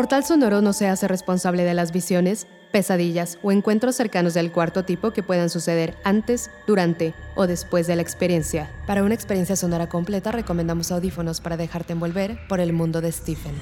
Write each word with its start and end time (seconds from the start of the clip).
Portal 0.00 0.24
Sonoro 0.24 0.62
no 0.62 0.72
se 0.72 0.88
hace 0.88 1.06
responsable 1.08 1.62
de 1.62 1.74
las 1.74 1.92
visiones, 1.92 2.46
pesadillas 2.72 3.38
o 3.42 3.52
encuentros 3.52 3.96
cercanos 3.96 4.32
del 4.32 4.50
cuarto 4.50 4.82
tipo 4.82 5.10
que 5.10 5.22
puedan 5.22 5.50
suceder 5.50 5.94
antes, 6.04 6.50
durante 6.66 7.12
o 7.36 7.46
después 7.46 7.86
de 7.86 7.96
la 7.96 8.00
experiencia. 8.00 8.70
Para 8.86 9.04
una 9.04 9.12
experiencia 9.12 9.56
sonora 9.56 9.90
completa 9.90 10.32
recomendamos 10.32 10.90
audífonos 10.90 11.42
para 11.42 11.58
dejarte 11.58 11.92
envolver 11.92 12.38
por 12.48 12.60
el 12.60 12.72
mundo 12.72 13.02
de 13.02 13.12
Stephen. 13.12 13.52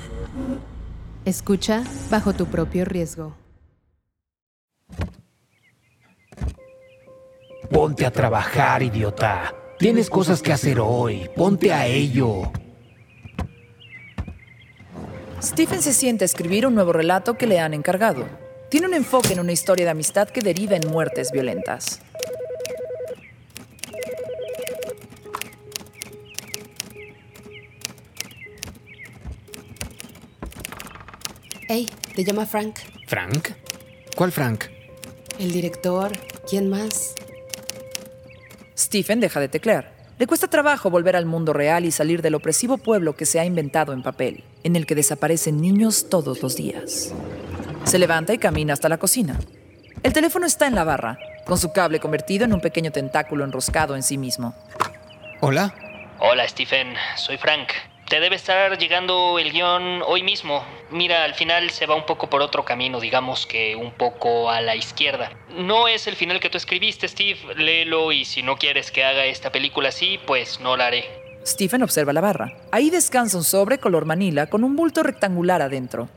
Escucha 1.25 1.83
bajo 2.09 2.33
tu 2.33 2.47
propio 2.47 2.85
riesgo. 2.85 3.35
Ponte 7.69 8.07
a 8.07 8.13
trabajar, 8.13 8.85
idiota. 8.85 9.53
Tienes 9.77 10.09
cosas 10.09 10.41
que 10.41 10.53
hacer 10.53 10.79
hoy. 10.79 11.29
Ponte 11.35 11.73
a 11.73 11.89
ello. 11.89 12.53
Stephen 15.41 15.81
se 15.83 15.93
siente 15.93 16.25
a 16.25 16.27
escribir 16.27 16.67
un 16.67 16.75
nuevo 16.75 16.93
relato 16.93 17.35
que 17.35 17.47
le 17.47 17.61
han 17.61 17.73
encargado. 17.73 18.29
Tiene 18.71 18.89
un 18.89 18.95
enfoque 18.95 19.35
en 19.35 19.41
una 19.41 19.53
historia 19.53 19.85
de 19.85 19.93
amistad 19.93 20.29
que 20.29 20.41
deriva 20.41 20.75
en 20.75 20.89
muertes 20.89 21.31
violentas. 21.31 22.01
Hey, 31.69 31.89
te 32.17 32.25
llama 32.25 32.45
Frank. 32.45 32.77
¿Frank? 33.07 33.51
¿Cuál 34.17 34.33
Frank? 34.33 34.65
El 35.39 35.53
director. 35.53 36.11
¿Quién 36.49 36.69
más? 36.69 37.15
Stephen 38.77 39.21
deja 39.21 39.39
de 39.39 39.49
teclear. 39.49 39.98
Le 40.19 40.27
cuesta 40.27 40.49
trabajo 40.49 40.91
volver 40.91 41.15
al 41.15 41.27
mundo 41.27 41.53
real 41.53 41.85
y 41.85 41.93
salir 41.93 42.23
del 42.23 42.35
opresivo 42.35 42.77
pueblo 42.77 43.15
que 43.15 43.25
se 43.25 43.39
ha 43.39 43.45
inventado 43.45 43.93
en 43.93 44.03
papel, 44.03 44.43
en 44.65 44.75
el 44.75 44.85
que 44.85 44.97
desaparecen 44.97 45.61
niños 45.61 46.09
todos 46.11 46.43
los 46.43 46.57
días. 46.57 47.15
Se 47.85 48.01
levanta 48.01 48.35
y 48.35 48.39
camina 48.39 48.73
hasta 48.73 48.89
la 48.89 48.99
cocina. 48.99 49.39
El 50.03 50.13
teléfono 50.13 50.45
está 50.45 50.67
en 50.67 50.75
la 50.75 50.83
barra, 50.83 51.19
con 51.47 51.57
su 51.57 51.73
cable 51.73 52.01
convertido 52.01 52.45
en 52.45 52.53
un 52.53 52.61
pequeño 52.61 52.91
tentáculo 52.91 53.45
enroscado 53.45 53.95
en 53.95 54.03
sí 54.03 54.19
mismo. 54.19 54.55
¿Hola? 55.41 55.73
Hola, 56.19 56.49
Stephen. 56.49 56.95
Soy 57.17 57.37
Frank. 57.37 57.69
Te 58.09 58.21
debe 58.21 58.37
estar 58.37 58.79
llegando 58.79 59.39
el 59.39 59.53
guion 59.53 60.01
hoy 60.07 60.23
mismo. 60.23 60.65
Mira, 60.91 61.25
al 61.25 61.35
final 61.35 61.69
se 61.69 61.85
va 61.85 61.95
un 61.95 62.07
poco 62.07 62.31
por 62.31 62.41
otro 62.41 62.65
camino, 62.65 63.01
digamos 63.01 63.47
que 63.47 63.77
un 63.77 63.93
poco 63.93 64.49
a 64.51 64.63
la 64.63 64.75
izquierda. 64.75 65.31
No 65.55 65.89
es 65.89 66.07
el 66.07 66.17
final 66.17 66.41
que 66.41 66.49
tú 66.49 66.57
escribiste, 66.57 67.07
Steve. 67.07 67.39
Léelo 67.57 68.11
y 68.13 68.25
si 68.25 68.43
no 68.43 68.57
quieres 68.57 68.91
que 68.91 69.05
haga 69.05 69.27
esta 69.27 69.53
película 69.53 69.91
así, 69.91 70.19
pues 70.27 70.59
no 70.59 70.75
la 70.79 70.87
haré. 70.87 71.05
Stephen 71.47 71.83
observa 71.83 72.15
la 72.15 72.23
barra. 72.23 72.57
Ahí 72.73 72.89
descansa 72.89 73.37
un 73.37 73.45
sobre 73.45 73.77
color 73.77 74.07
manila 74.07 74.47
con 74.47 74.65
un 74.65 74.75
bulto 74.75 75.03
rectangular 75.03 75.61
adentro. 75.61 76.09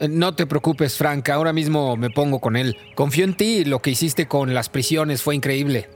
Eh, 0.00 0.08
No 0.08 0.34
te 0.34 0.46
preocupes, 0.46 0.98
Frank. 0.98 1.30
Ahora 1.30 1.54
mismo 1.54 1.96
me 1.96 2.10
pongo 2.10 2.40
con 2.40 2.56
él. 2.56 2.76
Confío 2.94 3.24
en 3.24 3.34
ti. 3.34 3.64
Lo 3.64 3.80
que 3.80 3.88
hiciste 3.88 4.28
con 4.28 4.52
las 4.52 4.68
prisiones 4.68 5.22
fue 5.22 5.34
increíble. 5.34 5.88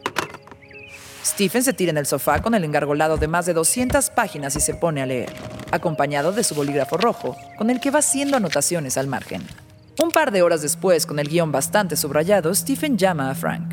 Stephen 1.25 1.63
se 1.63 1.73
tira 1.73 1.91
en 1.91 1.99
el 1.99 2.07
sofá 2.07 2.43
con 2.43 2.55
el 2.55 2.65
engargolado 2.65 3.17
de 3.17 3.29
más 3.29 3.47
de 3.47 3.55
200 3.55 4.11
páginas 4.11 4.57
y 4.57 4.61
se 4.61 4.75
pone 4.75 5.03
a 5.03 5.07
leer, 5.07 5.33
acompañado 5.71 6.33
de 6.33 6.43
su 6.43 6.55
bolígrafo 6.55 6.97
rojo, 6.97 7.37
con 7.57 7.71
el 7.71 7.81
que 7.81 7.91
va 7.91 8.01
haciendo 8.01 8.37
anotaciones 8.37 8.97
al 8.97 9.07
margen. 9.07 9.43
Un 10.03 10.11
par 10.11 10.33
de 10.33 10.43
horas 10.43 10.63
después, 10.63 11.07
con 11.07 11.19
el 11.19 11.29
guion 11.29 11.53
bastante 11.53 11.97
subrayado, 11.97 12.53
Stephen 12.55 12.99
llama 12.99 13.31
a 13.31 13.35
Frank. 13.35 13.73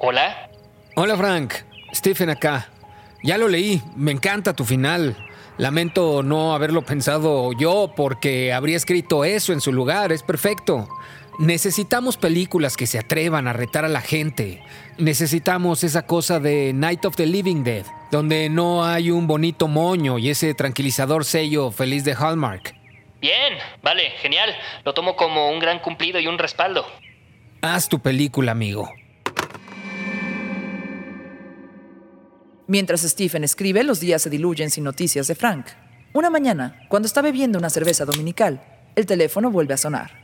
¿Hola? 0.00 0.48
Hola, 0.94 1.16
Frank. 1.16 1.54
Stephen 1.92 2.30
acá. 2.30 2.68
Ya 3.22 3.36
lo 3.36 3.48
leí. 3.48 3.82
Me 3.96 4.12
encanta 4.12 4.54
tu 4.54 4.64
final. 4.64 5.16
Lamento 5.58 6.22
no 6.22 6.54
haberlo 6.54 6.82
pensado 6.82 7.50
yo 7.52 7.92
porque 7.96 8.52
habría 8.52 8.76
escrito 8.76 9.24
eso 9.24 9.52
en 9.52 9.60
su 9.60 9.72
lugar. 9.72 10.12
Es 10.12 10.22
perfecto. 10.22 10.88
Necesitamos 11.38 12.16
películas 12.16 12.76
que 12.76 12.88
se 12.88 12.98
atrevan 12.98 13.46
a 13.46 13.52
retar 13.52 13.84
a 13.84 13.88
la 13.88 14.00
gente. 14.00 14.60
Necesitamos 14.98 15.84
esa 15.84 16.04
cosa 16.04 16.40
de 16.40 16.72
Night 16.72 17.04
of 17.04 17.14
the 17.14 17.26
Living 17.26 17.62
Dead, 17.62 17.86
donde 18.10 18.48
no 18.48 18.84
hay 18.84 19.12
un 19.12 19.28
bonito 19.28 19.68
moño 19.68 20.18
y 20.18 20.30
ese 20.30 20.52
tranquilizador 20.54 21.24
sello 21.24 21.70
feliz 21.70 22.02
de 22.02 22.14
Hallmark. 22.14 22.74
Bien, 23.20 23.54
vale, 23.84 24.10
genial. 24.20 24.50
Lo 24.84 24.94
tomo 24.94 25.14
como 25.14 25.52
un 25.52 25.60
gran 25.60 25.78
cumplido 25.78 26.18
y 26.18 26.26
un 26.26 26.38
respaldo. 26.38 26.84
Haz 27.62 27.88
tu 27.88 28.00
película, 28.00 28.50
amigo. 28.50 28.90
Mientras 32.66 33.02
Stephen 33.02 33.44
escribe, 33.44 33.84
los 33.84 34.00
días 34.00 34.22
se 34.22 34.30
diluyen 34.30 34.70
sin 34.70 34.82
noticias 34.82 35.28
de 35.28 35.36
Frank. 35.36 35.68
Una 36.14 36.30
mañana, 36.30 36.80
cuando 36.88 37.06
está 37.06 37.22
bebiendo 37.22 37.60
una 37.60 37.70
cerveza 37.70 38.04
dominical, 38.04 38.60
el 38.96 39.06
teléfono 39.06 39.52
vuelve 39.52 39.74
a 39.74 39.76
sonar. 39.76 40.17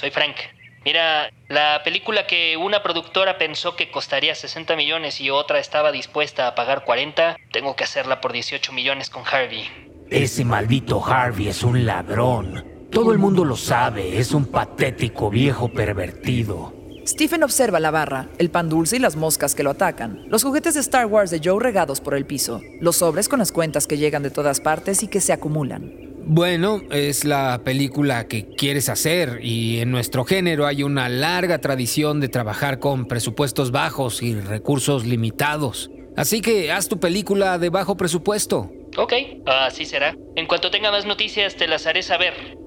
Soy 0.00 0.10
Frank. 0.10 0.36
Mira, 0.82 1.30
la 1.50 1.82
película 1.84 2.26
que 2.26 2.56
una 2.56 2.82
productora 2.82 3.36
pensó 3.36 3.76
que 3.76 3.90
costaría 3.90 4.34
60 4.34 4.74
millones 4.74 5.20
y 5.20 5.28
otra 5.28 5.58
estaba 5.58 5.92
dispuesta 5.92 6.46
a 6.46 6.54
pagar 6.54 6.86
40, 6.86 7.36
tengo 7.52 7.76
que 7.76 7.84
hacerla 7.84 8.22
por 8.22 8.32
18 8.32 8.72
millones 8.72 9.10
con 9.10 9.24
Harvey. 9.30 9.68
Ese 10.08 10.42
maldito 10.42 11.04
Harvey 11.04 11.48
es 11.48 11.62
un 11.62 11.84
ladrón. 11.84 12.88
Todo 12.90 13.12
el 13.12 13.18
mundo 13.18 13.44
lo 13.44 13.56
sabe, 13.56 14.18
es 14.18 14.32
un 14.32 14.46
patético 14.46 15.28
viejo 15.28 15.68
pervertido. 15.68 16.72
Stephen 17.06 17.42
observa 17.42 17.78
la 17.78 17.90
barra, 17.90 18.28
el 18.38 18.50
pan 18.50 18.70
dulce 18.70 18.96
y 18.96 19.00
las 19.00 19.16
moscas 19.16 19.54
que 19.54 19.62
lo 19.62 19.70
atacan, 19.70 20.22
los 20.28 20.44
juguetes 20.44 20.72
de 20.74 20.80
Star 20.80 21.04
Wars 21.04 21.30
de 21.30 21.42
Joe 21.44 21.62
regados 21.62 22.00
por 22.00 22.14
el 22.14 22.24
piso, 22.24 22.62
los 22.80 22.96
sobres 22.96 23.28
con 23.28 23.40
las 23.40 23.52
cuentas 23.52 23.86
que 23.86 23.98
llegan 23.98 24.22
de 24.22 24.30
todas 24.30 24.60
partes 24.60 25.02
y 25.02 25.08
que 25.08 25.20
se 25.20 25.34
acumulan. 25.34 26.09
Bueno, 26.22 26.80
es 26.90 27.24
la 27.24 27.62
película 27.64 28.28
que 28.28 28.46
quieres 28.46 28.88
hacer 28.88 29.40
y 29.42 29.80
en 29.80 29.90
nuestro 29.90 30.24
género 30.24 30.66
hay 30.66 30.82
una 30.82 31.08
larga 31.08 31.58
tradición 31.58 32.20
de 32.20 32.28
trabajar 32.28 32.78
con 32.78 33.06
presupuestos 33.06 33.70
bajos 33.72 34.22
y 34.22 34.34
recursos 34.34 35.06
limitados. 35.06 35.90
Así 36.16 36.40
que 36.40 36.70
haz 36.70 36.88
tu 36.88 37.00
película 37.00 37.58
de 37.58 37.70
bajo 37.70 37.96
presupuesto. 37.96 38.70
Ok, 38.96 39.12
así 39.46 39.84
será. 39.84 40.16
En 40.36 40.46
cuanto 40.46 40.70
tenga 40.70 40.90
más 40.90 41.06
noticias, 41.06 41.56
te 41.56 41.66
las 41.66 41.86
haré 41.86 42.02
saber. 42.02 42.60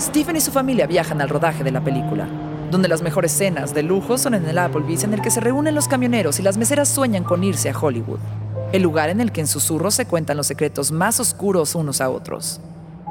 Stephen 0.00 0.36
y 0.36 0.40
su 0.40 0.50
familia 0.50 0.86
viajan 0.86 1.20
al 1.20 1.28
rodaje 1.28 1.62
de 1.62 1.72
la 1.72 1.84
película, 1.84 2.26
donde 2.70 2.88
las 2.88 3.02
mejores 3.02 3.32
cenas 3.32 3.74
de 3.74 3.82
lujo 3.82 4.16
son 4.16 4.34
en 4.34 4.46
el 4.46 4.58
Applebee's 4.58 5.04
en 5.04 5.12
el 5.12 5.22
que 5.22 5.30
se 5.30 5.40
reúnen 5.40 5.74
los 5.74 5.88
camioneros 5.88 6.38
y 6.38 6.42
las 6.42 6.56
meseras 6.56 6.88
sueñan 6.88 7.24
con 7.24 7.42
irse 7.42 7.68
a 7.68 7.78
Hollywood, 7.78 8.20
el 8.72 8.82
lugar 8.82 9.10
en 9.10 9.20
el 9.20 9.32
que 9.32 9.40
en 9.40 9.46
susurros 9.46 9.94
se 9.94 10.06
cuentan 10.06 10.36
los 10.36 10.46
secretos 10.46 10.92
más 10.92 11.18
oscuros 11.18 11.74
unos 11.74 12.00
a 12.00 12.08
otros. 12.08 12.60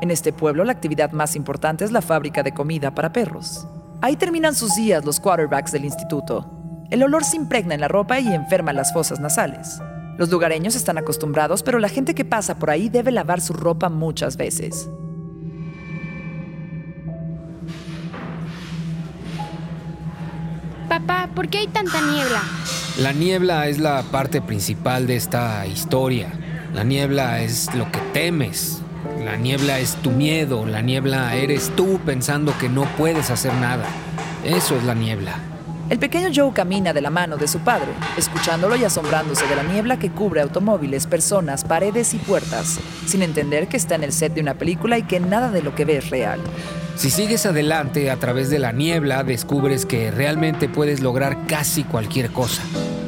En 0.02 0.12
este 0.12 0.32
pueblo 0.32 0.64
la 0.64 0.72
actividad 0.72 1.12
más 1.12 1.36
importante 1.36 1.84
es 1.84 1.92
la 1.92 2.02
fábrica 2.02 2.42
de 2.42 2.54
comida 2.54 2.96
para 2.96 3.12
perros. 3.12 3.68
Ahí 4.02 4.16
terminan 4.16 4.56
sus 4.56 4.76
días 4.76 5.04
los 5.04 5.20
quarterbacks 5.20 5.74
del 5.74 5.84
instituto. 5.84 6.50
El 6.90 7.04
olor 7.04 7.26
se 7.26 7.36
impregna 7.36 7.74
en 7.74 7.82
la 7.82 7.90
ropa 7.90 8.20
y 8.20 8.34
enferma 8.34 8.72
las 8.72 8.94
fosas 8.94 9.20
nasales. 9.20 9.82
Los 10.18 10.30
lugareños 10.30 10.76
están 10.76 10.98
acostumbrados, 10.98 11.64
pero 11.64 11.80
la 11.80 11.90
gente 11.90 12.16
que 12.16 12.26
pasa 12.26 12.56
por 12.56 12.70
ahí 12.70 12.90
debe 12.90 13.12
lavar 13.12 13.42
su 13.42 13.54
ropa 13.54 13.90
muchas 13.90 14.38
veces. 14.38 14.90
Papá, 20.89 21.30
¿por 21.36 21.50
qué 21.50 21.59
hay 21.59 21.68
tanta 21.68 22.01
niebla? 22.01 22.41
La 22.97 23.13
niebla 23.13 23.68
es 23.68 23.77
la 23.77 24.01
parte 24.01 24.41
principal 24.41 25.06
de 25.06 25.18
esta 25.18 25.68
historia. 25.68 26.31
La 26.74 26.83
niebla 26.83 27.41
es 27.41 27.71
lo 27.75 27.91
que 27.91 28.00
temes. 28.12 28.81
La 29.24 29.36
niebla 29.36 29.77
es 29.77 29.94
tu 29.97 30.09
miedo, 30.09 30.65
la 30.65 30.81
niebla 30.81 31.36
eres 31.36 31.71
tú 31.75 32.00
pensando 32.03 32.57
que 32.57 32.69
no 32.69 32.86
puedes 32.97 33.30
hacer 33.30 33.53
nada. 33.53 33.86
Eso 34.44 34.75
es 34.77 34.83
la 34.83 34.95
niebla. 34.95 35.36
El 35.91 36.00
pequeño 36.00 36.30
Joe 36.33 36.53
camina 36.53 36.91
de 36.91 37.01
la 37.01 37.12
mano 37.12 37.38
de 37.38 37.47
su 37.47 37.59
padre, 37.59 37.91
escuchándolo 38.18 38.75
y 38.75 38.83
asombrándose 38.83 39.45
de 39.45 39.56
la 39.56 39.63
niebla 39.63 40.00
que 40.00 40.09
cubre 40.09 40.41
automóviles, 40.41 41.06
personas, 41.06 41.65
paredes 41.65 42.15
y 42.15 42.18
puertas, 42.18 42.80
sin 43.06 43.21
entender 43.21 43.68
que 43.68 43.77
está 43.77 43.94
en 43.94 44.03
el 44.03 44.12
set 44.12 44.33
de 44.33 44.41
una 44.41 44.56
película 44.56 44.97
y 44.97 45.03
que 45.03 45.19
nada 45.19 45.51
de 45.51 45.62
lo 45.62 45.75
que 45.75 45.86
ve 45.86 45.97
es 45.97 46.09
real. 46.09 46.39
Si 47.00 47.10
sigues 47.10 47.46
adelante 47.46 48.12
a 48.12 48.18
través 48.18 48.50
de 48.50 48.60
la 48.60 48.74
niebla, 48.74 49.24
descubres 49.24 49.86
que 49.86 50.12
realmente 50.12 50.68
puedes 50.68 51.00
lograr 51.00 51.48
casi 51.48 51.86
cualquier 51.86 52.30
cosa. 52.30 52.62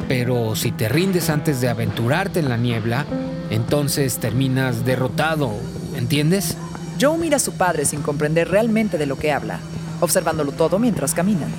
Pero 0.07 0.55
si 0.55 0.71
te 0.71 0.87
rindes 0.87 1.29
antes 1.29 1.59
de 1.59 1.67
aventurarte 1.67 2.39
en 2.39 2.47
la 2.47 2.55
niebla, 2.55 3.05
entonces 3.49 4.17
terminas 4.19 4.85
derrotado, 4.85 5.51
¿entiendes? 5.97 6.55
Joe 7.01 7.17
mira 7.17 7.35
a 7.35 7.41
su 7.41 7.51
padre 7.51 7.83
sin 7.83 8.01
comprender 8.01 8.47
realmente 8.47 8.97
de 8.97 9.07
lo 9.07 9.17
que 9.17 9.33
habla, 9.33 9.59
observándolo 9.99 10.53
todo 10.53 10.79
mientras 10.79 11.13
caminan. 11.13 11.51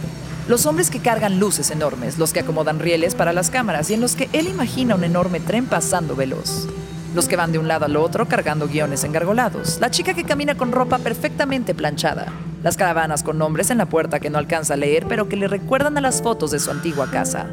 Los 0.48 0.64
hombres 0.64 0.88
que 0.88 1.00
cargan 1.00 1.38
luces 1.38 1.70
enormes, 1.70 2.16
los 2.16 2.32
que 2.32 2.40
acomodan 2.40 2.80
rieles 2.80 3.14
para 3.14 3.34
las 3.34 3.50
cámaras 3.50 3.90
y 3.90 3.94
en 3.94 4.00
los 4.00 4.16
que 4.16 4.30
él 4.32 4.48
imagina 4.48 4.94
un 4.94 5.04
enorme 5.04 5.38
tren 5.38 5.66
pasando 5.66 6.16
veloz. 6.16 6.66
Los 7.14 7.28
que 7.28 7.36
van 7.36 7.52
de 7.52 7.58
un 7.58 7.68
lado 7.68 7.84
al 7.84 7.96
otro 7.96 8.26
cargando 8.26 8.68
guiones 8.68 9.04
engargolados. 9.04 9.78
La 9.80 9.90
chica 9.90 10.14
que 10.14 10.24
camina 10.24 10.54
con 10.54 10.72
ropa 10.72 10.98
perfectamente 10.98 11.74
planchada. 11.74 12.26
Las 12.62 12.76
caravanas 12.76 13.22
con 13.22 13.38
nombres 13.38 13.70
en 13.70 13.78
la 13.78 13.86
puerta 13.86 14.18
que 14.18 14.30
no 14.30 14.38
alcanza 14.38 14.74
a 14.74 14.76
leer 14.78 15.06
pero 15.06 15.28
que 15.28 15.36
le 15.36 15.48
recuerdan 15.48 15.98
a 15.98 16.00
las 16.00 16.22
fotos 16.22 16.50
de 16.52 16.58
su 16.58 16.70
antigua 16.70 17.10
casa. 17.10 17.46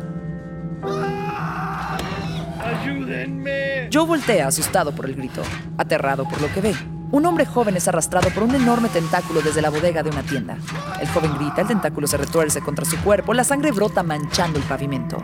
¡Ayúdenme! 2.63 3.89
Joe 3.91 4.05
voltea 4.05 4.47
asustado 4.47 4.93
por 4.93 5.05
el 5.05 5.15
grito, 5.15 5.41
aterrado 5.77 6.23
por 6.23 6.41
lo 6.41 6.53
que 6.53 6.61
ve. 6.61 6.98
Un 7.11 7.25
hombre 7.25 7.45
joven 7.45 7.75
es 7.75 7.87
arrastrado 7.87 8.29
por 8.29 8.43
un 8.43 8.53
enorme 8.53 8.87
tentáculo 8.87 9.41
desde 9.41 9.63
la 9.63 9.71
bodega 9.71 10.03
de 10.03 10.11
una 10.11 10.21
tienda. 10.21 10.57
El 11.01 11.07
joven 11.07 11.33
grita, 11.39 11.61
el 11.61 11.67
tentáculo 11.67 12.05
se 12.05 12.17
retuerce 12.17 12.61
contra 12.61 12.85
su 12.85 12.97
cuerpo, 12.97 13.33
la 13.33 13.43
sangre 13.43 13.71
brota 13.71 14.03
manchando 14.03 14.59
el 14.59 14.65
pavimento. 14.65 15.17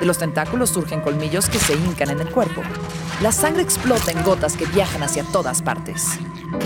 De 0.00 0.06
los 0.06 0.16
tentáculos 0.16 0.70
surgen 0.70 1.02
colmillos 1.02 1.50
que 1.50 1.58
se 1.58 1.74
hincan 1.74 2.10
en 2.10 2.20
el 2.20 2.30
cuerpo. 2.30 2.62
La 3.20 3.32
sangre 3.32 3.62
explota 3.62 4.12
en 4.12 4.22
gotas 4.22 4.56
que 4.56 4.64
viajan 4.64 5.02
hacia 5.02 5.24
todas 5.24 5.60
partes. 5.60 6.18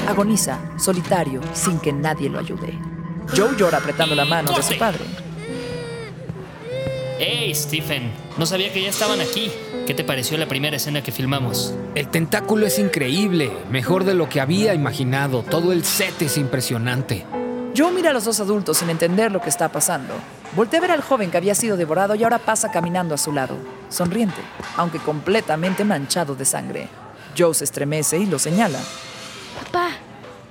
Agoniza, 0.09 0.61
solitario, 0.79 1.41
sin 1.53 1.81
que 1.81 1.93
nadie 1.93 2.29
lo 2.29 2.39
ayude. 2.39 2.79
Joe 3.37 3.57
llora 3.57 3.79
apretando 3.79 4.15
la 4.15 4.25
mano 4.25 4.53
de 4.53 4.63
su 4.63 4.79
padre. 4.79 5.01
¡Hey, 7.19 7.53
Stephen! 7.55 8.13
No 8.39 8.47
sabía 8.47 8.73
que 8.73 8.83
ya 8.83 8.91
estaban 8.91 9.21
aquí. 9.21 9.51
¿Qué 9.87 9.95
te 9.95 10.05
pareció 10.05 10.39
la 10.39 10.47
primera 10.47 10.77
escena 10.77 11.03
que 11.03 11.13
filmamos? 11.13 11.75
El 11.95 12.09
tentáculo 12.09 12.67
es 12.67 12.79
increíble, 12.79 13.51
mejor 13.71 14.05
de 14.05 14.15
lo 14.15 14.29
que 14.29 14.41
había 14.41 14.75
imaginado. 14.75 15.43
Todo 15.43 15.73
el 15.73 15.85
set 15.85 16.23
es 16.23 16.37
impresionante. 16.37 17.27
Joe 17.77 17.93
mira 17.93 18.11
a 18.11 18.13
los 18.13 18.25
dos 18.25 18.41
adultos 18.41 18.79
sin 18.79 18.91
entender 18.91 19.33
lo 19.33 19.41
que 19.41 19.49
está 19.49 19.71
pasando. 19.71 20.15
Voltea 20.55 20.79
a 20.79 20.83
ver 20.83 20.91
al 20.93 21.03
joven 21.03 21.31
que 21.31 21.37
había 21.37 21.55
sido 21.55 21.77
devorado 21.77 22.15
y 22.15 22.23
ahora 22.23 22.39
pasa 22.39 22.71
caminando 22.71 23.15
a 23.15 23.19
su 23.19 23.33
lado, 23.33 23.57
sonriente, 23.89 24.41
aunque 24.77 24.99
completamente 24.99 25.85
manchado 25.85 26.35
de 26.35 26.45
sangre. 26.45 26.89
Joe 27.37 27.55
se 27.55 27.65
estremece 27.65 28.19
y 28.19 28.27
lo 28.27 28.39
señala. 28.39 28.81
Papá. 29.65 29.91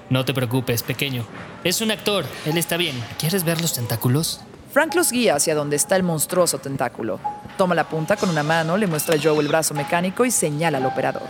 No 0.09 0.25
te 0.25 0.33
preocupes, 0.33 0.83
pequeño. 0.83 1.25
Es 1.63 1.81
un 1.81 1.91
actor, 1.91 2.25
él 2.45 2.57
está 2.57 2.77
bien. 2.77 2.95
¿Quieres 3.19 3.43
ver 3.43 3.61
los 3.61 3.73
tentáculos? 3.73 4.41
Frank 4.71 4.93
los 4.93 5.11
guía 5.11 5.35
hacia 5.35 5.55
donde 5.55 5.75
está 5.75 5.95
el 5.95 6.03
monstruoso 6.03 6.59
tentáculo. 6.59 7.19
Toma 7.57 7.73
la 7.73 7.89
punta 7.89 8.17
con 8.17 8.29
una 8.29 8.43
mano, 8.43 8.77
le 8.77 8.85
muestra 8.85 9.15
a 9.15 9.19
Joe 9.21 9.39
el 9.39 9.47
brazo 9.47 9.73
mecánico 9.73 10.25
y 10.25 10.31
señala 10.31 10.77
al 10.77 10.85
operador. 10.85 11.23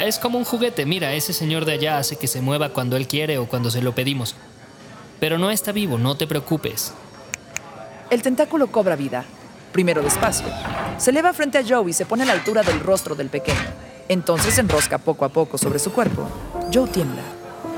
Es 0.00 0.18
como 0.18 0.36
un 0.36 0.44
juguete, 0.44 0.84
mira, 0.84 1.12
ese 1.12 1.32
señor 1.32 1.64
de 1.64 1.72
allá 1.72 1.98
hace 1.98 2.16
que 2.16 2.26
se 2.26 2.40
mueva 2.40 2.70
cuando 2.70 2.96
él 2.96 3.06
quiere 3.06 3.38
o 3.38 3.46
cuando 3.46 3.70
se 3.70 3.82
lo 3.82 3.94
pedimos. 3.94 4.34
Pero 5.20 5.38
no 5.38 5.52
está 5.52 5.70
vivo, 5.70 5.96
no 5.96 6.16
te 6.16 6.26
preocupes. 6.26 6.92
El 8.10 8.20
tentáculo 8.20 8.66
cobra 8.66 8.96
vida, 8.96 9.24
primero 9.70 10.02
despacio. 10.02 10.48
Se 10.98 11.10
eleva 11.10 11.32
frente 11.32 11.58
a 11.58 11.64
Joe 11.66 11.88
y 11.88 11.92
se 11.92 12.04
pone 12.04 12.24
a 12.24 12.26
la 12.26 12.32
altura 12.32 12.62
del 12.62 12.80
rostro 12.80 13.14
del 13.14 13.28
pequeño. 13.28 13.60
Entonces 14.08 14.54
se 14.54 14.60
enrosca 14.60 14.98
poco 14.98 15.24
a 15.24 15.28
poco 15.28 15.56
sobre 15.56 15.78
su 15.78 15.92
cuerpo. 15.92 16.28
Joe 16.74 16.88
tiembla. 16.88 17.22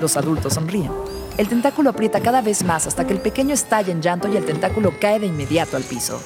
Los 0.01 0.17
adultos 0.17 0.55
sonríen. 0.55 1.04
El 1.37 1.49
tentáculo 1.49 1.91
aprieta 1.91 2.21
cada 2.21 2.43
vez 2.43 2.63
más 2.63 2.87
hasta 2.87 3.07
que 3.07 3.13
el 3.13 3.19
pequeño 3.21 3.55
estalla 3.55 3.91
en 3.91 4.01
llanto 4.01 4.29
y 4.29 4.37
el 4.37 4.45
tentáculo 4.45 4.95
cae 5.01 5.19
de 5.19 5.27
inmediato 5.27 5.77
al 5.77 5.83
piso. 5.83 6.23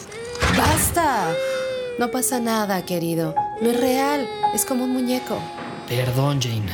¡Basta! 0.57 1.29
No 1.99 2.11
pasa 2.11 2.41
nada, 2.41 2.85
querido. 2.85 3.35
No 3.63 3.71
es 3.71 3.81
real. 3.81 4.29
Es 4.55 4.67
como 4.67 4.85
un 4.85 4.93
muñeco. 4.93 5.39
Perdón, 5.89 6.41
Jane. 6.43 6.71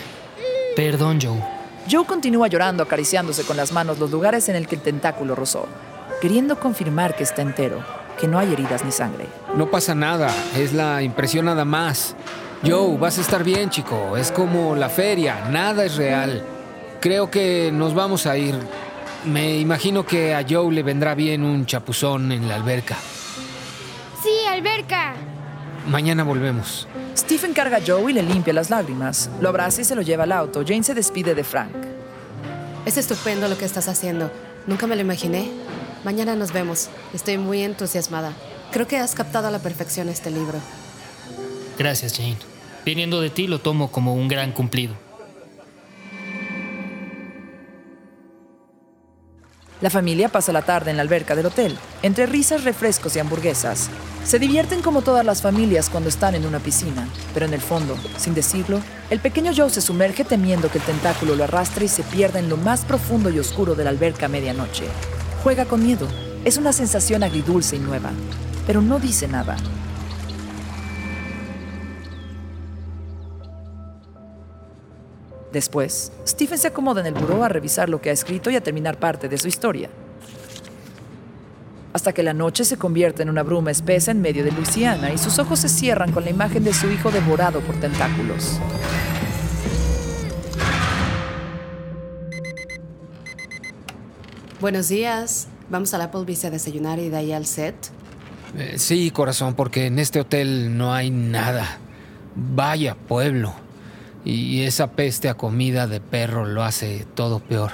Perdón, 0.75 1.21
Joe. 1.23 1.41
Joe 1.89 2.05
continúa 2.05 2.49
llorando, 2.49 2.83
acariciándose 2.83 3.45
con 3.45 3.57
las 3.57 3.71
manos 3.71 4.01
los 4.01 4.11
lugares 4.11 4.49
en 4.49 4.57
el 4.57 4.67
que 4.67 4.75
el 4.75 4.81
tentáculo 4.81 5.37
rozó, 5.37 5.69
queriendo 6.21 6.59
confirmar 6.59 7.15
que 7.15 7.23
está 7.23 7.43
entero, 7.43 7.85
que 8.19 8.27
no 8.27 8.39
hay 8.39 8.53
heridas 8.53 8.85
ni 8.85 8.91
sangre. 8.91 9.27
No 9.55 9.71
pasa 9.71 9.95
nada, 9.95 10.35
es 10.57 10.73
la 10.73 11.03
impresión 11.03 11.45
nada 11.45 11.65
más. 11.65 12.17
Joe, 12.67 12.97
vas 12.97 13.19
a 13.19 13.21
estar 13.21 13.45
bien, 13.45 13.71
chico. 13.71 14.17
Es 14.17 14.33
como 14.33 14.75
la 14.75 14.89
feria, 14.89 15.49
nada 15.51 15.85
es 15.85 15.97
real. 15.97 16.43
Creo 17.05 17.31
que 17.31 17.71
nos 17.71 17.93
vamos 17.93 18.25
a 18.25 18.39
ir. 18.39 18.55
Me 19.27 19.59
imagino 19.59 20.07
que 20.07 20.35
a 20.35 20.43
Joe 20.49 20.73
le 20.73 20.83
vendrá 20.83 21.15
bien 21.15 21.45
un 21.45 21.67
chapuzón 21.67 22.33
en 22.33 22.49
la 22.49 22.55
alberca. 22.55 22.97
Sí, 24.23 24.31
alberca. 24.49 25.13
Mañana 25.87 26.25
volvemos. 26.25 26.89
Stephen 27.15 27.53
carga 27.53 27.77
a 27.77 27.81
Joe 27.87 28.11
y 28.11 28.15
le 28.15 28.23
limpia 28.23 28.55
las 28.55 28.71
lágrimas. 28.71 29.29
Lo 29.43 29.51
abraza 29.51 29.83
y 29.83 29.85
se 29.85 29.95
lo 29.95 30.01
lleva 30.01 30.25
al 30.25 30.33
auto. 30.33 30.65
Jane 30.67 30.83
se 30.83 30.95
despide 30.95 31.35
de 31.35 31.45
Frank. 31.45 31.75
Es 32.87 32.97
estupendo 32.97 33.49
lo 33.49 33.59
que 33.59 33.67
estás 33.67 33.87
haciendo. 33.89 34.33
Nunca 34.67 34.87
me 34.87 34.97
lo 34.97 35.03
imaginé. 35.03 35.51
Mañana 36.07 36.35
nos 36.35 36.55
vemos. 36.55 36.89
Estoy 37.13 37.37
muy 37.37 37.61
entusiasmada. 37.65 38.33
Creo 38.73 38.87
que 38.87 38.97
has 38.97 39.15
captado 39.15 39.49
a 39.49 39.51
la 39.51 39.59
perfección 39.59 40.09
este 40.09 40.31
libro. 40.31 40.59
Gracias, 41.79 42.17
Jane. 42.17 42.39
Viniendo 42.87 43.21
de 43.21 43.29
ti 43.29 43.47
lo 43.47 43.59
tomo 43.59 43.93
como 43.93 44.15
un 44.15 44.27
gran 44.27 44.53
cumplido. 44.53 45.04
La 49.85 49.91
familia 49.91 50.31
pasa 50.31 50.51
la 50.51 50.63
tarde 50.63 50.91
en 50.91 50.97
la 50.97 51.03
alberca 51.03 51.37
del 51.37 51.45
hotel, 51.45 51.77
entre 52.01 52.25
risas, 52.25 52.65
refrescos 52.65 53.15
y 53.17 53.19
hamburguesas. 53.19 53.91
Se 54.25 54.39
divierten 54.39 54.81
como 54.81 55.03
todas 55.03 55.27
las 55.27 55.43
familias 55.43 55.91
cuando 55.91 56.09
están 56.09 56.35
en 56.35 56.47
una 56.47 56.59
piscina, 56.59 57.07
pero 57.35 57.45
en 57.45 57.53
el 57.53 57.61
fondo, 57.61 57.95
sin 58.17 58.33
decirlo, 58.33 58.81
el 59.11 59.21
pequeño 59.21 59.53
Joe 59.55 59.69
se 59.69 59.83
sumerge 59.83 60.25
temiendo 60.25 60.71
que 60.71 60.79
el 60.79 60.85
tentáculo 60.85 61.37
lo 61.37 61.45
arrastre 61.45 61.85
y 61.85 61.89
se 61.89 62.03
pierda 62.03 62.39
en 62.39 62.49
lo 62.49 62.57
más 62.57 62.87
profundo 62.87 63.29
y 63.29 63.39
oscuro 63.39 63.75
de 63.75 63.85
la 63.85 63.91
alberca 63.91 64.25
a 64.25 64.31
medianoche. 64.31 64.85
Juega 65.43 65.67
con 65.67 65.85
miedo, 65.85 66.09
es 66.47 66.57
una 66.57 66.73
sensación 66.73 67.23
agridulce 67.23 67.77
y 67.77 67.81
nueva, 67.81 68.11
pero 68.67 68.81
no 68.81 68.99
dice 68.99 69.29
nada. 69.29 69.59
Después, 75.55 76.11
Stephen 76.27 76.59
se 76.59 76.67
acomoda 76.67 77.01
en 77.01 77.07
el 77.07 77.15
buró 77.15 77.45
a 77.45 77.49
revisar 77.49 77.89
lo 77.89 78.01
que 78.01 78.11
ha 78.11 78.13
escrito 78.13 78.51
y 78.51 78.57
a 78.57 78.61
terminar 78.61 78.99
parte 78.99 79.29
de 79.29 79.39
su 79.39 79.47
historia. 79.47 79.89
Hasta 81.93 82.13
que 82.13 82.25
la 82.25 82.35
noche 82.35 82.65
se 82.65 82.77
convierte 82.77 83.23
en 83.23 83.31
una 83.31 83.45
bruma 83.45 83.71
espesa 83.71 84.11
en 84.11 84.21
medio 84.21 84.43
de 84.43 84.51
Luisiana 84.51 85.13
y 85.13 85.19
sus 85.19 85.39
ojos 85.39 85.61
se 85.61 85.69
cierran 85.69 86.11
con 86.11 86.25
la 86.25 86.31
imagen 86.31 86.65
de 86.65 86.75
su 86.75 86.91
hijo 86.91 87.13
devorado 87.13 87.61
por 87.61 87.79
tentáculos. 87.79 88.59
Buenos 94.61 94.89
días. 94.89 95.47
Vamos 95.71 95.95
al 95.95 96.01
Applebee's 96.01 96.45
a 96.45 96.51
desayunar 96.51 96.99
y 96.99 97.11
de 97.11 97.17
ahí 97.17 97.33
al 97.33 97.47
set. 97.47 97.77
Eh, 98.59 98.75
sí, 98.79 99.13
corazón, 99.13 99.55
porque 99.55 99.87
en 99.87 100.01
este 100.01 100.19
hotel 100.19 100.77
no 100.77 100.93
hay 100.93 101.13
nada. 101.13 101.79
Vaya 102.35 102.97
pueblo. 102.97 103.64
Y 104.25 104.63
esa 104.63 104.93
peste 104.93 105.29
a 105.29 105.35
comida 105.35 105.87
de 105.87 106.01
perro 106.01 106.47
lo 106.47 106.63
hace 106.63 107.07
todo 107.15 107.41
peor. 107.41 107.73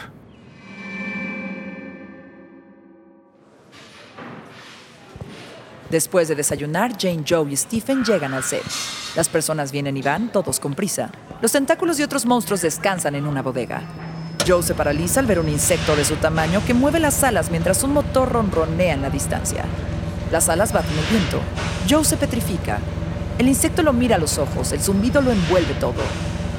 Después 5.90 6.28
de 6.28 6.36
desayunar, 6.36 6.92
Jane, 6.98 7.24
Joe 7.28 7.50
y 7.50 7.56
Stephen 7.56 8.04
llegan 8.04 8.32
al 8.32 8.44
set. 8.44 8.62
Las 9.16 9.28
personas 9.28 9.72
vienen 9.72 9.96
y 9.96 10.02
van, 10.02 10.30
todos 10.30 10.60
con 10.60 10.74
prisa. 10.74 11.10
Los 11.42 11.50
tentáculos 11.50 11.98
y 11.98 12.04
otros 12.04 12.26
monstruos 12.26 12.62
descansan 12.62 13.16
en 13.16 13.26
una 13.26 13.42
bodega. 13.42 13.82
Joe 14.46 14.62
se 14.62 14.74
paraliza 14.74 15.18
al 15.18 15.26
ver 15.26 15.40
un 15.40 15.48
insecto 15.48 15.96
de 15.96 16.04
su 16.04 16.16
tamaño 16.16 16.62
que 16.64 16.74
mueve 16.74 17.00
las 17.00 17.24
alas 17.24 17.50
mientras 17.50 17.82
un 17.82 17.92
motor 17.92 18.30
ronronea 18.30 18.94
en 18.94 19.02
la 19.02 19.10
distancia. 19.10 19.64
Las 20.30 20.48
alas 20.48 20.72
baten 20.72 20.96
el 20.96 21.06
viento. 21.06 21.40
Joe 21.88 22.04
se 22.04 22.16
petrifica. 22.16 22.78
El 23.38 23.48
insecto 23.48 23.82
lo 23.82 23.92
mira 23.92 24.16
a 24.16 24.18
los 24.20 24.38
ojos, 24.38 24.70
el 24.72 24.80
zumbido 24.80 25.20
lo 25.20 25.32
envuelve 25.32 25.74
todo. 25.74 26.02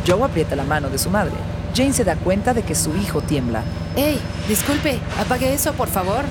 Joe 0.05 0.23
aprieta 0.23 0.55
la 0.55 0.63
mano 0.63 0.89
de 0.89 0.97
su 0.97 1.09
madre. 1.09 1.33
Jane 1.75 1.93
se 1.93 2.03
da 2.03 2.15
cuenta 2.15 2.53
de 2.53 2.63
que 2.63 2.75
su 2.75 2.95
hijo 2.97 3.21
tiembla. 3.21 3.63
¡Ey! 3.95 4.19
Disculpe, 4.47 4.99
apague 5.19 5.53
eso, 5.53 5.73
por 5.73 5.87
favor. 5.87 6.25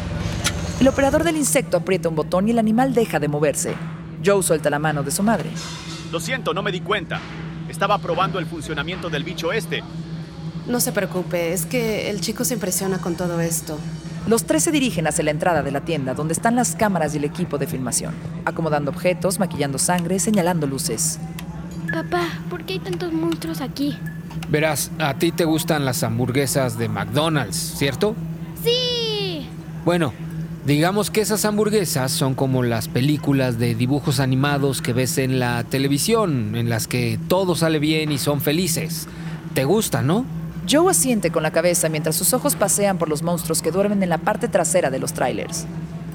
El 0.81 0.89
operador 0.89 1.25
del 1.25 1.37
insecto 1.37 1.77
aprieta 1.77 2.09
un 2.09 2.17
botón 2.17 2.49
y 2.49 2.51
el 2.51 2.59
animal 2.59 2.95
deja 2.95 3.19
de 3.19 3.29
moverse. 3.29 3.75
Joe 4.25 4.43
suelta 4.43 4.71
la 4.71 4.79
mano 4.79 5.03
de 5.03 5.11
su 5.11 5.23
madre. 5.23 5.51
Lo 6.11 6.21
siento, 6.21 6.53
no 6.53 6.63
me 6.63 6.73
di 6.73 6.81
cuenta. 6.81 7.21
Estaba 7.69 7.99
probando 7.99 8.39
el 8.39 8.47
funcionamiento 8.47 9.09
del 9.09 9.25
bicho 9.25 9.53
este. 9.53 9.83
No 10.67 10.81
se 10.81 10.93
preocupe, 10.93 11.53
es 11.53 11.65
que 11.65 12.11
el 12.11 12.21
chico 12.21 12.45
se 12.45 12.55
impresiona 12.55 12.99
con 12.99 13.15
todo 13.15 13.41
esto. 13.41 13.79
Los 14.27 14.45
tres 14.45 14.65
se 14.65 14.71
dirigen 14.73 15.07
hacia 15.07 15.25
la 15.25 15.31
entrada 15.31 15.63
de 15.63 15.71
la 15.71 15.81
tienda, 15.81 16.15
donde 16.15 16.35
están 16.35 16.57
las 16.57 16.77
cámaras 16.77 17.15
y 17.15 17.19
el 17.19 17.25
equipo 17.25 17.57
de 17.57 17.67
filmación, 17.67 18.15
acomodando 18.45 18.91
objetos, 18.91 19.39
maquillando 19.39 19.79
sangre, 19.79 20.19
señalando 20.19 20.67
luces. 20.67 21.19
Papá, 21.93 22.29
¿por 22.49 22.65
qué 22.65 22.75
hay 22.75 22.79
tantos 22.79 23.13
monstruos 23.13 23.61
aquí? 23.61 23.99
Verás, 24.49 24.93
a 24.99 25.15
ti 25.15 25.33
te 25.33 25.45
gustan 25.45 25.85
las 25.85 26.05
hamburguesas 26.05 26.79
de 26.79 26.89
McDonald's, 26.89 27.57
¿cierto? 27.57 28.15
¡Sí! 28.63 29.49
Bueno, 29.85 30.13
digamos 30.67 31.11
que 31.11 31.21
esas 31.21 31.45
hamburguesas 31.45 32.13
son 32.13 32.35
como 32.35 32.63
las 32.63 32.87
películas 32.87 33.59
de 33.59 33.75
dibujos 33.75 34.21
animados 34.21 34.83
que 34.83 34.93
ves 34.93 35.19
en 35.19 35.41
la 35.41 35.65
televisión, 35.65 36.55
en 36.55 36.69
las 36.69 36.87
que 36.87 37.19
todo 37.27 37.57
sale 37.57 37.81
bien 37.81 38.13
y 38.13 38.19
son 38.19 38.41
felices. 38.41 39.09
¿Te 39.55 39.65
gusta, 39.65 40.01
no? 40.01 40.25
Joe 40.71 40.93
asiente 40.93 41.33
con 41.33 41.43
la 41.43 41.51
cabeza 41.51 41.89
mientras 41.89 42.15
sus 42.15 42.33
ojos 42.33 42.55
pasean 42.55 42.99
por 42.99 43.09
los 43.09 43.23
monstruos 43.23 43.63
que 43.63 43.73
duermen 43.73 44.03
en 44.05 44.11
la 44.11 44.19
parte 44.19 44.47
trasera 44.47 44.91
de 44.91 45.01
los 45.01 45.13
trailers. 45.13 45.67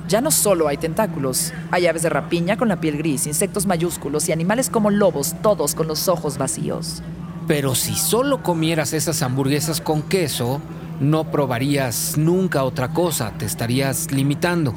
Ya 0.07 0.21
no 0.21 0.29
solo 0.29 0.67
hay 0.67 0.77
tentáculos, 0.77 1.51
hay 1.71 1.87
aves 1.87 2.03
de 2.03 2.09
rapiña 2.09 2.57
con 2.57 2.67
la 2.67 2.79
piel 2.79 2.97
gris, 2.97 3.25
insectos 3.25 3.65
mayúsculos 3.65 4.29
y 4.29 4.31
animales 4.31 4.69
como 4.69 4.91
lobos, 4.91 5.35
todos 5.41 5.73
con 5.73 5.87
los 5.87 6.07
ojos 6.07 6.37
vacíos. 6.37 7.01
Pero 7.47 7.73
si 7.73 7.95
solo 7.95 8.43
comieras 8.43 8.93
esas 8.93 9.23
hamburguesas 9.23 9.81
con 9.81 10.03
queso, 10.03 10.61
no 10.99 11.31
probarías 11.31 12.17
nunca 12.17 12.63
otra 12.63 12.89
cosa, 12.89 13.31
te 13.37 13.45
estarías 13.45 14.11
limitando. 14.11 14.75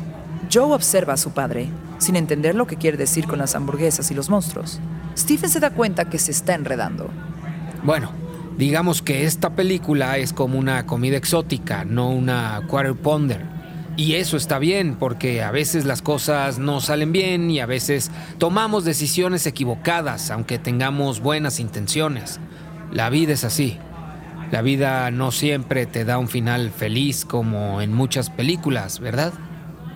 Joe 0.53 0.73
observa 0.75 1.13
a 1.13 1.19
su 1.19 1.33
padre, 1.33 1.69
sin 1.99 2.17
entender 2.17 2.55
lo 2.55 2.67
que 2.67 2.77
quiere 2.77 2.97
decir 2.97 3.27
con 3.27 3.39
las 3.39 3.55
hamburguesas 3.55 4.11
y 4.11 4.15
los 4.15 4.31
monstruos. 4.31 4.81
Stephen 5.17 5.51
se 5.51 5.61
da 5.61 5.71
cuenta 5.71 6.09
que 6.09 6.19
se 6.19 6.31
está 6.31 6.55
enredando. 6.55 7.11
Bueno, 7.83 8.13
digamos 8.57 9.03
que 9.03 9.25
esta 9.25 9.51
película 9.51 10.17
es 10.17 10.33
como 10.33 10.59
una 10.59 10.87
comida 10.87 11.19
exótica, 11.19 11.85
no 11.85 12.11
una 12.11 12.63
quarter 12.67 12.95
pounder. 12.95 13.58
Y 13.99 14.15
eso 14.15 14.37
está 14.37 14.61
bien, 14.61 14.95
porque 14.95 15.43
a 15.43 15.51
veces 15.51 15.85
las 15.85 16.03
cosas 16.03 16.61
no 16.61 16.81
salen 16.81 17.11
bien 17.11 17.51
y 17.51 17.59
a 17.59 17.67
veces 17.67 18.13
tomamos 18.39 18.85
decisiones 18.85 19.45
equivocadas, 19.45 20.31
aunque 20.31 20.61
tengamos 20.61 21.19
buenas 21.19 21.59
intenciones. 21.59 22.39
La 22.93 23.11
vida 23.11 23.33
es 23.33 23.43
así. 23.43 23.77
La 24.53 24.63
vida 24.63 25.11
no 25.11 25.33
siempre 25.33 25.85
te 25.87 26.05
da 26.05 26.19
un 26.19 26.29
final 26.29 26.71
feliz 26.71 27.25
como 27.25 27.81
en 27.81 27.93
muchas 27.93 28.31
películas, 28.31 29.01
¿verdad? 29.01 29.33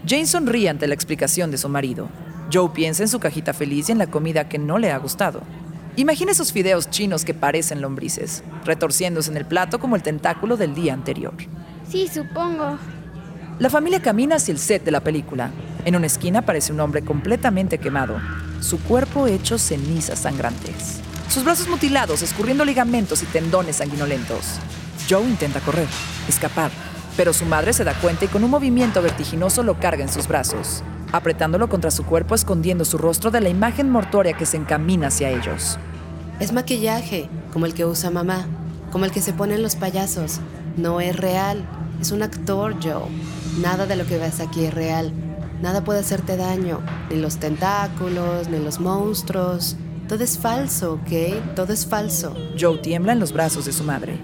Jane 0.04 0.26
sonríe 0.26 0.68
ante 0.68 0.88
la 0.88 0.94
explicación 0.94 1.52
de 1.52 1.58
su 1.58 1.68
marido. 1.68 2.08
Joe 2.52 2.70
piensa 2.74 3.04
en 3.04 3.08
su 3.08 3.20
cajita 3.20 3.52
feliz 3.52 3.88
y 3.88 3.92
en 3.92 3.98
la 3.98 4.08
comida 4.08 4.48
que 4.48 4.58
no 4.58 4.78
le 4.78 4.90
ha 4.90 4.98
gustado. 4.98 5.42
Imagina 5.94 6.32
esos 6.32 6.52
fideos 6.52 6.90
chinos 6.90 7.24
que 7.24 7.34
parecen 7.34 7.80
lombrices, 7.80 8.42
retorciéndose 8.64 9.30
en 9.30 9.36
el 9.36 9.46
plato 9.46 9.78
como 9.78 9.94
el 9.94 10.02
tentáculo 10.02 10.56
del 10.56 10.74
día 10.74 10.92
anterior. 10.92 11.34
Sí, 11.88 12.08
supongo. 12.12 12.78
La 13.62 13.70
familia 13.70 14.02
camina 14.02 14.34
hacia 14.34 14.50
el 14.50 14.58
set 14.58 14.82
de 14.82 14.90
la 14.90 15.04
película. 15.04 15.52
En 15.84 15.94
una 15.94 16.08
esquina 16.08 16.40
aparece 16.40 16.72
un 16.72 16.80
hombre 16.80 17.02
completamente 17.02 17.78
quemado, 17.78 18.16
su 18.60 18.80
cuerpo 18.80 19.28
hecho 19.28 19.56
cenizas 19.56 20.18
sangrantes, 20.18 20.98
sus 21.28 21.44
brazos 21.44 21.68
mutilados, 21.68 22.22
escurriendo 22.22 22.64
ligamentos 22.64 23.22
y 23.22 23.26
tendones 23.26 23.76
sanguinolentos. 23.76 24.58
Joe 25.08 25.22
intenta 25.22 25.60
correr, 25.60 25.86
escapar, 26.28 26.72
pero 27.16 27.32
su 27.32 27.44
madre 27.44 27.72
se 27.72 27.84
da 27.84 27.94
cuenta 27.94 28.24
y 28.24 28.28
con 28.28 28.42
un 28.42 28.50
movimiento 28.50 29.00
vertiginoso 29.00 29.62
lo 29.62 29.78
carga 29.78 30.02
en 30.02 30.10
sus 30.12 30.26
brazos, 30.26 30.82
apretándolo 31.12 31.68
contra 31.68 31.92
su 31.92 32.04
cuerpo, 32.04 32.34
escondiendo 32.34 32.84
su 32.84 32.98
rostro 32.98 33.30
de 33.30 33.42
la 33.42 33.48
imagen 33.48 33.90
mortuoria 33.90 34.32
que 34.32 34.44
se 34.44 34.56
encamina 34.56 35.06
hacia 35.06 35.30
ellos. 35.30 35.78
Es 36.40 36.52
maquillaje, 36.52 37.28
como 37.52 37.66
el 37.66 37.74
que 37.74 37.84
usa 37.84 38.10
mamá, 38.10 38.44
como 38.90 39.04
el 39.04 39.12
que 39.12 39.22
se 39.22 39.32
ponen 39.32 39.62
los 39.62 39.76
payasos. 39.76 40.40
No 40.76 41.00
es 41.00 41.14
real, 41.14 41.64
es 42.00 42.10
un 42.10 42.24
actor, 42.24 42.74
Joe. 42.82 43.06
Nada 43.60 43.86
de 43.86 43.96
lo 43.96 44.06
que 44.06 44.18
ves 44.18 44.40
aquí 44.40 44.64
es 44.64 44.72
real. 44.72 45.12
Nada 45.60 45.84
puede 45.84 46.00
hacerte 46.00 46.36
daño, 46.36 46.80
ni 47.10 47.16
los 47.16 47.36
tentáculos, 47.36 48.48
ni 48.48 48.58
los 48.58 48.80
monstruos. 48.80 49.76
Todo 50.08 50.24
es 50.24 50.38
falso, 50.38 50.94
¿ok? 50.94 51.54
Todo 51.54 51.72
es 51.72 51.86
falso. 51.86 52.34
Joe 52.58 52.78
tiembla 52.78 53.12
en 53.12 53.20
los 53.20 53.32
brazos 53.32 53.66
de 53.66 53.72
su 53.72 53.84
madre. 53.84 54.18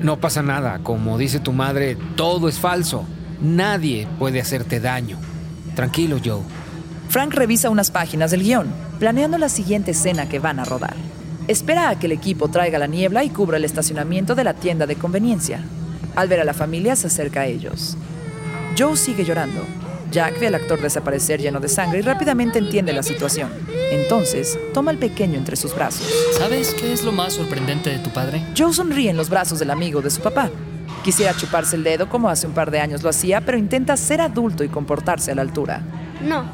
No 0.00 0.20
pasa 0.20 0.42
nada, 0.42 0.80
como 0.82 1.16
dice 1.16 1.40
tu 1.40 1.52
madre, 1.52 1.96
todo 2.16 2.48
es 2.48 2.58
falso. 2.58 3.04
Nadie 3.40 4.06
puede 4.18 4.40
hacerte 4.40 4.78
daño. 4.78 5.18
Tranquilo, 5.74 6.18
Joe. 6.22 6.42
Frank 7.08 7.32
revisa 7.32 7.70
unas 7.70 7.90
páginas 7.90 8.30
del 8.30 8.42
guion, 8.42 8.66
planeando 8.98 9.38
la 9.38 9.48
siguiente 9.48 9.92
escena 9.92 10.28
que 10.28 10.38
van 10.38 10.58
a 10.58 10.64
rodar. 10.64 10.94
Espera 11.48 11.88
a 11.88 11.98
que 11.98 12.06
el 12.06 12.12
equipo 12.12 12.48
traiga 12.48 12.78
la 12.78 12.86
niebla 12.86 13.24
y 13.24 13.30
cubra 13.30 13.56
el 13.56 13.64
estacionamiento 13.64 14.34
de 14.34 14.44
la 14.44 14.54
tienda 14.54 14.86
de 14.86 14.96
conveniencia. 14.96 15.60
Al 16.14 16.28
ver 16.28 16.40
a 16.40 16.44
la 16.44 16.54
familia, 16.54 16.94
se 16.94 17.06
acerca 17.06 17.40
a 17.40 17.46
ellos. 17.46 17.96
Joe 18.78 18.96
sigue 18.96 19.24
llorando. 19.24 19.64
Jack 20.10 20.38
ve 20.38 20.48
al 20.48 20.54
actor 20.54 20.80
desaparecer 20.80 21.40
lleno 21.40 21.60
de 21.60 21.68
sangre 21.68 21.98
y 21.98 22.02
rápidamente 22.02 22.58
entiende 22.58 22.92
la 22.92 23.02
situación. 23.02 23.50
Entonces, 23.90 24.58
toma 24.74 24.90
al 24.90 24.98
pequeño 24.98 25.38
entre 25.38 25.56
sus 25.56 25.74
brazos. 25.74 26.06
¿Sabes 26.36 26.74
qué 26.74 26.92
es 26.92 27.02
lo 27.02 27.12
más 27.12 27.34
sorprendente 27.34 27.90
de 27.90 27.98
tu 27.98 28.10
padre? 28.10 28.42
Joe 28.56 28.72
sonríe 28.72 29.10
en 29.10 29.16
los 29.16 29.30
brazos 29.30 29.58
del 29.58 29.70
amigo 29.70 30.02
de 30.02 30.10
su 30.10 30.20
papá. 30.20 30.50
Quisiera 31.02 31.34
chuparse 31.34 31.76
el 31.76 31.84
dedo 31.84 32.08
como 32.08 32.28
hace 32.28 32.46
un 32.46 32.52
par 32.52 32.70
de 32.70 32.80
años 32.80 33.02
lo 33.02 33.08
hacía, 33.08 33.40
pero 33.40 33.56
intenta 33.56 33.96
ser 33.96 34.20
adulto 34.20 34.62
y 34.62 34.68
comportarse 34.68 35.32
a 35.32 35.34
la 35.34 35.42
altura. 35.42 35.82
No. 36.22 36.44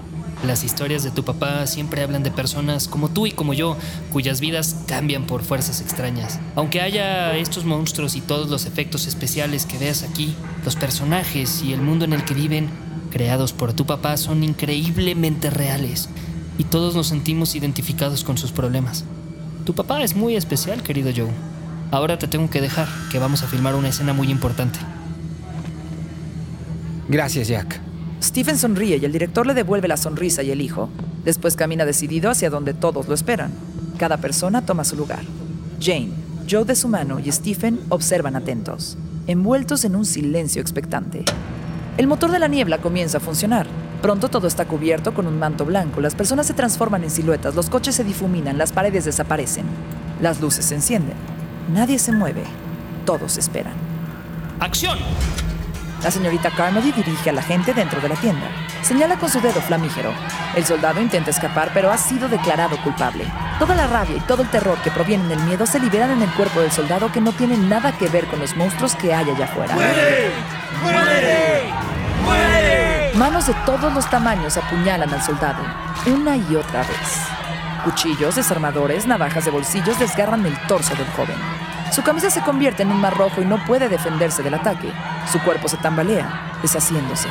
Las 0.46 0.64
historias 0.64 1.04
de 1.04 1.12
tu 1.12 1.24
papá 1.24 1.68
siempre 1.68 2.02
hablan 2.02 2.24
de 2.24 2.32
personas 2.32 2.88
como 2.88 3.08
tú 3.08 3.26
y 3.26 3.30
como 3.30 3.54
yo, 3.54 3.76
cuyas 4.12 4.40
vidas 4.40 4.74
cambian 4.88 5.24
por 5.24 5.44
fuerzas 5.44 5.80
extrañas. 5.80 6.40
Aunque 6.56 6.80
haya 6.80 7.36
estos 7.36 7.64
monstruos 7.64 8.16
y 8.16 8.20
todos 8.20 8.50
los 8.50 8.66
efectos 8.66 9.06
especiales 9.06 9.66
que 9.66 9.78
veas 9.78 10.02
aquí, 10.02 10.34
los 10.64 10.74
personajes 10.74 11.62
y 11.62 11.72
el 11.72 11.80
mundo 11.80 12.04
en 12.04 12.12
el 12.12 12.24
que 12.24 12.34
viven, 12.34 12.68
creados 13.12 13.52
por 13.52 13.72
tu 13.72 13.86
papá, 13.86 14.16
son 14.16 14.42
increíblemente 14.42 15.48
reales. 15.48 16.08
Y 16.58 16.64
todos 16.64 16.96
nos 16.96 17.06
sentimos 17.06 17.54
identificados 17.54 18.24
con 18.24 18.36
sus 18.36 18.50
problemas. 18.50 19.04
Tu 19.64 19.74
papá 19.74 20.02
es 20.02 20.16
muy 20.16 20.34
especial, 20.34 20.82
querido 20.82 21.12
Joe. 21.14 21.30
Ahora 21.92 22.18
te 22.18 22.26
tengo 22.26 22.50
que 22.50 22.60
dejar, 22.60 22.88
que 23.12 23.20
vamos 23.20 23.44
a 23.44 23.46
filmar 23.46 23.76
una 23.76 23.90
escena 23.90 24.12
muy 24.12 24.28
importante. 24.28 24.80
Gracias, 27.08 27.46
Jack. 27.46 27.91
Stephen 28.22 28.56
sonríe 28.56 28.98
y 28.98 29.04
el 29.04 29.10
director 29.10 29.46
le 29.46 29.52
devuelve 29.52 29.88
la 29.88 29.96
sonrisa 29.96 30.44
y 30.44 30.52
el 30.52 30.60
hijo. 30.60 30.88
Después 31.24 31.56
camina 31.56 31.84
decidido 31.84 32.30
hacia 32.30 32.50
donde 32.50 32.72
todos 32.72 33.08
lo 33.08 33.14
esperan. 33.14 33.50
Cada 33.98 34.18
persona 34.18 34.64
toma 34.64 34.84
su 34.84 34.94
lugar. 34.94 35.22
Jane, 35.80 36.10
Joe 36.48 36.64
de 36.64 36.76
su 36.76 36.86
mano 36.86 37.18
y 37.18 37.32
Stephen 37.32 37.80
observan 37.88 38.36
atentos, 38.36 38.96
envueltos 39.26 39.84
en 39.84 39.96
un 39.96 40.04
silencio 40.06 40.62
expectante. 40.62 41.24
El 41.98 42.06
motor 42.06 42.30
de 42.30 42.38
la 42.38 42.46
niebla 42.46 42.78
comienza 42.78 43.18
a 43.18 43.20
funcionar. 43.20 43.66
Pronto 44.00 44.28
todo 44.28 44.46
está 44.46 44.66
cubierto 44.66 45.14
con 45.14 45.26
un 45.26 45.38
manto 45.38 45.64
blanco, 45.64 46.00
las 46.00 46.14
personas 46.14 46.46
se 46.46 46.54
transforman 46.54 47.02
en 47.02 47.10
siluetas, 47.10 47.56
los 47.56 47.70
coches 47.70 47.96
se 47.96 48.04
difuminan, 48.04 48.56
las 48.56 48.72
paredes 48.72 49.04
desaparecen. 49.04 49.64
Las 50.20 50.40
luces 50.40 50.64
se 50.64 50.76
encienden. 50.76 51.16
Nadie 51.72 51.98
se 51.98 52.12
mueve. 52.12 52.44
Todos 53.04 53.36
esperan. 53.36 53.74
¡Acción! 54.60 54.98
La 56.02 56.10
señorita 56.10 56.50
Carmody 56.50 56.90
dirige 56.90 57.30
a 57.30 57.32
la 57.32 57.42
gente 57.42 57.72
dentro 57.72 58.00
de 58.00 58.08
la 58.08 58.16
tienda. 58.16 58.48
Señala 58.82 59.16
con 59.18 59.28
su 59.30 59.40
dedo 59.40 59.60
flamígero. 59.60 60.12
El 60.56 60.64
soldado 60.64 61.00
intenta 61.00 61.30
escapar, 61.30 61.70
pero 61.72 61.92
ha 61.92 61.96
sido 61.96 62.28
declarado 62.28 62.76
culpable. 62.82 63.24
Toda 63.60 63.76
la 63.76 63.86
rabia 63.86 64.16
y 64.16 64.20
todo 64.20 64.42
el 64.42 64.48
terror 64.48 64.78
que 64.82 64.90
provienen 64.90 65.28
del 65.28 65.38
miedo 65.44 65.64
se 65.64 65.78
liberan 65.78 66.10
en 66.10 66.22
el 66.22 66.30
cuerpo 66.30 66.60
del 66.60 66.72
soldado 66.72 67.12
que 67.12 67.20
no 67.20 67.30
tiene 67.30 67.56
nada 67.56 67.92
que 67.92 68.08
ver 68.08 68.26
con 68.26 68.40
los 68.40 68.56
monstruos 68.56 68.96
que 68.96 69.14
hay 69.14 69.30
allá 69.30 69.44
afuera. 69.44 69.76
Manos 73.14 73.46
de 73.46 73.54
todos 73.64 73.92
los 73.92 74.10
tamaños 74.10 74.56
apuñalan 74.56 75.12
al 75.14 75.22
soldado, 75.22 75.62
una 76.06 76.36
y 76.36 76.56
otra 76.56 76.80
vez. 76.80 77.22
Cuchillos, 77.84 78.34
desarmadores, 78.34 79.06
navajas 79.06 79.44
de 79.44 79.52
bolsillos 79.52 79.98
desgarran 80.00 80.44
el 80.46 80.58
torso 80.66 80.96
del 80.96 81.06
joven. 81.08 81.36
Su 81.92 82.02
camisa 82.02 82.30
se 82.30 82.40
convierte 82.40 82.84
en 82.84 82.90
un 82.90 83.02
mar 83.02 83.14
rojo 83.18 83.42
y 83.42 83.44
no 83.44 83.62
puede 83.66 83.90
defenderse 83.90 84.42
del 84.42 84.54
ataque. 84.54 84.90
Su 85.30 85.38
cuerpo 85.40 85.68
se 85.68 85.76
tambalea, 85.76 86.56
deshaciéndose. 86.62 87.28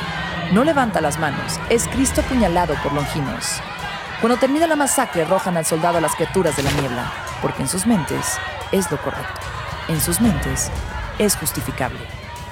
No 0.51 0.63
levanta 0.63 1.01
las 1.01 1.18
manos, 1.18 1.60
es 1.70 1.88
Cristo 1.88 2.22
apuñalado 2.22 2.75
por 2.84 2.94
Longinos. 2.94 3.60
Cuando 4.20 4.38
termina 4.38 4.68
la 4.68 4.75
masacre, 4.75 5.24
arrojan 5.24 5.58
al 5.58 5.65
soldado 5.65 5.98
a 5.98 6.01
las 6.01 6.13
criaturas 6.13 6.56
de 6.56 6.62
la 6.62 6.72
niebla, 6.74 7.12
porque 7.41 7.63
en 7.63 7.68
sus 7.68 7.88
mentes 7.88 8.38
es 8.72 8.91
lo 8.91 9.01
correcto. 9.01 9.39
En 9.88 10.00
sus 10.00 10.22
mentes 10.22 10.70
es 11.18 11.36
justificable. 11.36 12.00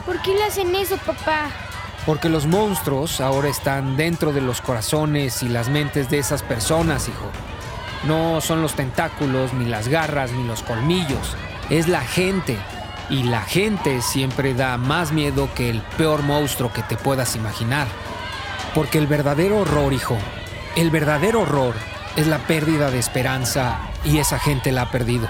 ¿Por 0.04 0.20
qué 0.24 0.34
le 0.34 0.46
hacen 0.46 0.74
eso, 0.74 0.98
papá? 0.98 1.50
Porque 2.08 2.28
los 2.28 2.48
monstruos 2.48 3.22
ahora 3.22 3.50
están 3.50 3.98
dentro 3.98 4.34
de 4.34 4.42
los 4.42 4.62
corazones 4.62 5.44
y 5.44 5.50
las 5.50 5.70
mentes 5.70 6.10
de 6.10 6.18
esas 6.18 6.42
personas, 6.42 7.08
hijo. 7.08 7.30
No 8.06 8.42
son 8.42 8.64
los 8.64 8.74
tentáculos, 8.74 9.54
ni 9.54 9.66
las 9.66 9.90
garras, 9.90 10.32
ni 10.32 10.44
los 10.44 10.64
colmillos. 10.64 11.38
Es 11.70 11.88
la 11.88 12.02
gente. 12.02 12.58
Y 13.10 13.24
la 13.24 13.42
gente 13.42 14.02
siempre 14.02 14.54
da 14.54 14.78
más 14.78 15.12
miedo 15.12 15.50
que 15.56 15.70
el 15.70 15.82
peor 15.98 16.22
monstruo 16.22 16.72
que 16.72 16.84
te 16.84 16.96
puedas 16.96 17.36
imaginar. 17.36 17.88
Porque 18.76 18.98
el 18.98 19.08
verdadero 19.08 19.60
horror, 19.60 19.94
hijo, 19.94 20.18
el 20.76 20.92
verdadero 20.92 21.42
horror 21.42 21.74
es 22.16 22.28
la 22.28 22.40
pérdida 22.40 22.92
de 22.92 23.00
esperanza 23.00 23.80
y 24.04 24.20
esa 24.20 24.40
gente 24.40 24.72
la 24.72 24.84
ha 24.84 24.92
perdido. 24.92 25.28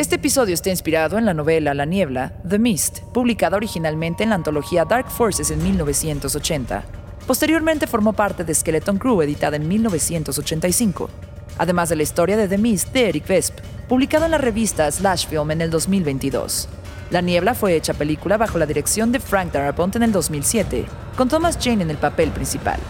Este 0.00 0.16
episodio 0.16 0.54
está 0.54 0.70
inspirado 0.70 1.18
en 1.18 1.26
la 1.26 1.34
novela 1.34 1.74
La 1.74 1.84
Niebla, 1.84 2.32
The 2.48 2.58
Mist, 2.58 3.00
publicada 3.12 3.58
originalmente 3.58 4.22
en 4.22 4.30
la 4.30 4.36
antología 4.36 4.86
Dark 4.86 5.10
Forces 5.10 5.50
en 5.50 5.62
1980. 5.62 6.84
Posteriormente 7.26 7.86
formó 7.86 8.14
parte 8.14 8.42
de 8.42 8.54
Skeleton 8.54 8.96
Crew, 8.96 9.20
editada 9.20 9.56
en 9.56 9.68
1985, 9.68 11.10
además 11.58 11.90
de 11.90 11.96
la 11.96 12.02
historia 12.02 12.38
de 12.38 12.48
The 12.48 12.56
Mist 12.56 12.94
de 12.94 13.10
Eric 13.10 13.26
Vesp, 13.26 13.58
publicada 13.90 14.24
en 14.24 14.30
la 14.30 14.38
revista 14.38 14.90
Slash 14.90 15.26
Film 15.26 15.50
en 15.50 15.60
el 15.60 15.68
2022. 15.68 16.70
La 17.10 17.20
Niebla 17.20 17.52
fue 17.52 17.76
hecha 17.76 17.92
película 17.92 18.38
bajo 18.38 18.56
la 18.56 18.64
dirección 18.64 19.12
de 19.12 19.20
Frank 19.20 19.52
Darabont 19.52 19.96
en 19.96 20.04
el 20.04 20.12
2007, 20.12 20.86
con 21.14 21.28
Thomas 21.28 21.58
Jane 21.60 21.82
en 21.82 21.90
el 21.90 21.98
papel 21.98 22.30
principal. 22.30 22.80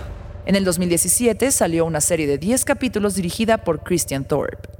En 0.46 0.54
el 0.54 0.64
2017 0.64 1.50
salió 1.50 1.86
una 1.86 2.00
serie 2.00 2.28
de 2.28 2.38
10 2.38 2.64
capítulos 2.64 3.16
dirigida 3.16 3.64
por 3.64 3.82
Christian 3.82 4.24
Thorpe. 4.24 4.79